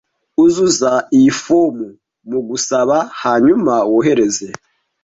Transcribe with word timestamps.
Uzuza 0.43 0.91
iyi 1.17 1.31
fomu 1.41 1.87
yo 2.31 2.39
gusaba 2.49 2.95
hanyuma 3.21 3.73
wohereze 3.91 4.47